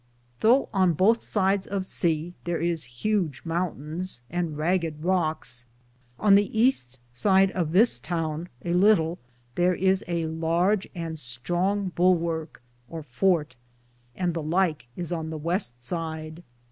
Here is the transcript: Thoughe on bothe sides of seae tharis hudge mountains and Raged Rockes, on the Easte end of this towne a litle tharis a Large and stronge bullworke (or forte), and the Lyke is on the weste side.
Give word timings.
Thoughe 0.39 0.67
on 0.73 0.93
bothe 0.95 1.19
sides 1.21 1.67
of 1.67 1.83
seae 1.83 2.33
tharis 2.45 3.03
hudge 3.03 3.45
mountains 3.45 4.21
and 4.31 4.57
Raged 4.57 5.03
Rockes, 5.03 5.67
on 6.17 6.33
the 6.33 6.49
Easte 6.49 6.97
end 7.23 7.51
of 7.51 7.71
this 7.71 7.99
towne 7.99 8.49
a 8.65 8.73
litle 8.73 9.19
tharis 9.55 10.01
a 10.07 10.25
Large 10.25 10.89
and 10.95 11.19
stronge 11.19 11.93
bullworke 11.93 12.59
(or 12.89 13.03
forte), 13.03 13.53
and 14.15 14.33
the 14.33 14.41
Lyke 14.41 14.87
is 14.95 15.11
on 15.11 15.29
the 15.29 15.37
weste 15.37 15.83
side. 15.83 16.41